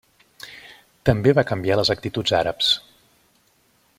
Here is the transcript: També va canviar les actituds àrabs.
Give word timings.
També 1.09 1.33
va 1.39 1.43
canviar 1.51 1.77
les 1.81 1.93
actituds 1.97 2.35
àrabs. 2.41 2.73